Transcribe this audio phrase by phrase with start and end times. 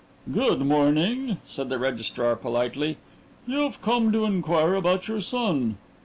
[0.33, 2.97] "Good morning," said the registrar politely.
[3.45, 5.77] "You've come to inquire about your son."